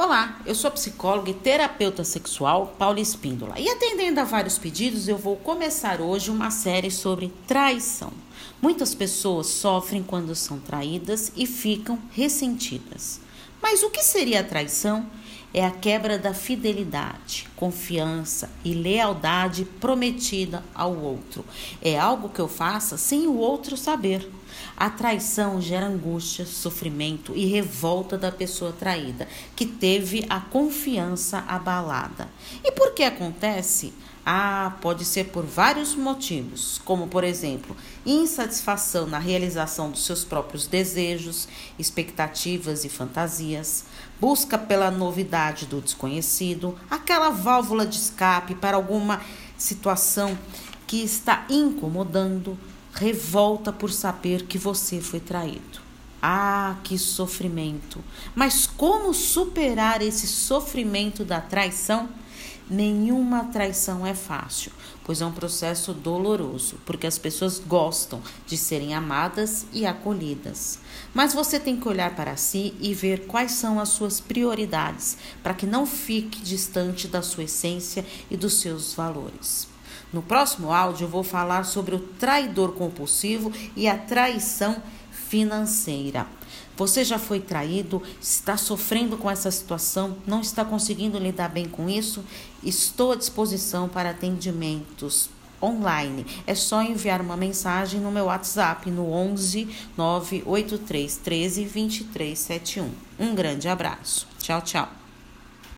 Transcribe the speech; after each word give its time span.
Olá, 0.00 0.38
eu 0.46 0.54
sou 0.54 0.70
psicóloga 0.70 1.28
e 1.28 1.34
terapeuta 1.34 2.04
sexual 2.04 2.72
Paula 2.78 3.00
Espíndola. 3.00 3.58
E 3.58 3.68
atendendo 3.68 4.20
a 4.20 4.24
vários 4.24 4.56
pedidos, 4.56 5.08
eu 5.08 5.18
vou 5.18 5.34
começar 5.34 6.00
hoje 6.00 6.30
uma 6.30 6.52
série 6.52 6.88
sobre 6.88 7.32
traição. 7.48 8.12
Muitas 8.62 8.94
pessoas 8.94 9.48
sofrem 9.48 10.04
quando 10.04 10.36
são 10.36 10.60
traídas 10.60 11.32
e 11.34 11.46
ficam 11.46 11.98
ressentidas. 12.12 13.20
Mas 13.60 13.82
o 13.82 13.90
que 13.90 14.04
seria 14.04 14.38
a 14.38 14.44
traição? 14.44 15.04
É 15.52 15.66
a 15.66 15.70
quebra 15.72 16.16
da 16.16 16.32
fidelidade, 16.32 17.48
confiança 17.56 18.48
e 18.64 18.74
lealdade 18.74 19.64
prometida 19.64 20.62
ao 20.72 20.96
outro. 20.96 21.44
É 21.82 21.98
algo 21.98 22.28
que 22.28 22.40
eu 22.40 22.46
faça 22.46 22.96
sem 22.96 23.26
o 23.26 23.36
outro 23.36 23.76
saber. 23.76 24.30
A 24.76 24.90
traição 24.90 25.60
gera 25.60 25.86
angústia, 25.86 26.46
sofrimento 26.46 27.32
e 27.34 27.46
revolta 27.46 28.16
da 28.16 28.30
pessoa 28.30 28.72
traída, 28.72 29.28
que 29.56 29.66
teve 29.66 30.24
a 30.28 30.40
confiança 30.40 31.44
abalada. 31.46 32.28
E 32.64 32.72
por 32.72 32.92
que 32.94 33.02
acontece? 33.02 33.92
Ah, 34.30 34.76
pode 34.82 35.06
ser 35.06 35.28
por 35.28 35.42
vários 35.46 35.94
motivos, 35.94 36.78
como 36.84 37.08
por 37.08 37.24
exemplo, 37.24 37.74
insatisfação 38.04 39.06
na 39.06 39.18
realização 39.18 39.90
dos 39.90 40.04
seus 40.04 40.22
próprios 40.22 40.66
desejos, 40.66 41.48
expectativas 41.78 42.84
e 42.84 42.90
fantasias, 42.90 43.86
busca 44.20 44.58
pela 44.58 44.90
novidade 44.90 45.64
do 45.64 45.80
desconhecido, 45.80 46.78
aquela 46.90 47.30
válvula 47.30 47.86
de 47.86 47.96
escape 47.96 48.54
para 48.54 48.76
alguma 48.76 49.22
situação 49.56 50.38
que 50.86 51.02
está 51.02 51.46
incomodando, 51.48 52.58
revolta 52.98 53.72
por 53.72 53.92
saber 53.92 54.44
que 54.46 54.58
você 54.58 55.00
foi 55.00 55.20
traído. 55.20 55.80
Ah, 56.20 56.76
que 56.82 56.98
sofrimento! 56.98 58.02
Mas 58.34 58.66
como 58.66 59.14
superar 59.14 60.02
esse 60.02 60.26
sofrimento 60.26 61.24
da 61.24 61.40
traição? 61.40 62.08
Nenhuma 62.68 63.44
traição 63.44 64.04
é 64.04 64.12
fácil, 64.12 64.72
pois 65.04 65.22
é 65.22 65.26
um 65.26 65.32
processo 65.32 65.94
doloroso, 65.94 66.76
porque 66.84 67.06
as 67.06 67.16
pessoas 67.16 67.58
gostam 67.58 68.20
de 68.46 68.58
serem 68.58 68.94
amadas 68.94 69.64
e 69.72 69.86
acolhidas. 69.86 70.80
Mas 71.14 71.32
você 71.32 71.58
tem 71.58 71.80
que 71.80 71.88
olhar 71.88 72.14
para 72.14 72.36
si 72.36 72.74
e 72.80 72.92
ver 72.92 73.26
quais 73.26 73.52
são 73.52 73.80
as 73.80 73.90
suas 73.90 74.20
prioridades, 74.20 75.16
para 75.42 75.54
que 75.54 75.66
não 75.66 75.86
fique 75.86 76.42
distante 76.42 77.08
da 77.08 77.22
sua 77.22 77.44
essência 77.44 78.04
e 78.30 78.36
dos 78.36 78.60
seus 78.60 78.92
valores. 78.92 79.77
No 80.12 80.22
próximo 80.22 80.72
áudio, 80.72 81.04
eu 81.04 81.08
vou 81.08 81.22
falar 81.22 81.64
sobre 81.64 81.94
o 81.94 81.98
traidor 81.98 82.72
compulsivo 82.72 83.52
e 83.76 83.88
a 83.88 83.96
traição 83.96 84.82
financeira. 85.10 86.26
Você 86.76 87.04
já 87.04 87.18
foi 87.18 87.40
traído, 87.40 88.00
está 88.20 88.56
sofrendo 88.56 89.16
com 89.16 89.28
essa 89.28 89.50
situação, 89.50 90.16
não 90.26 90.40
está 90.40 90.64
conseguindo 90.64 91.18
lidar 91.18 91.48
bem 91.48 91.68
com 91.68 91.90
isso? 91.90 92.24
Estou 92.62 93.12
à 93.12 93.16
disposição 93.16 93.88
para 93.88 94.10
atendimentos 94.10 95.28
online. 95.60 96.24
É 96.46 96.54
só 96.54 96.80
enviar 96.82 97.20
uma 97.20 97.36
mensagem 97.36 98.00
no 98.00 98.12
meu 98.12 98.26
WhatsApp 98.26 98.90
no 98.90 99.10
11 99.10 99.68
983 99.96 101.16
13 101.16 101.62
2371. 101.64 102.90
Um 103.18 103.34
grande 103.34 103.68
abraço. 103.68 104.26
Tchau, 104.38 104.62
tchau. 104.62 105.07